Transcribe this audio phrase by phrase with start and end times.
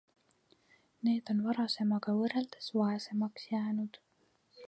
[1.07, 4.01] Need on varasemaga võrreldes vaesemaks jäänud.